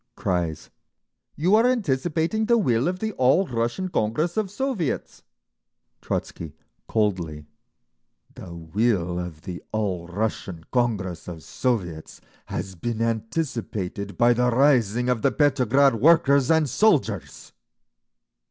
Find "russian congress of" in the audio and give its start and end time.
3.45-4.49, 10.07-11.43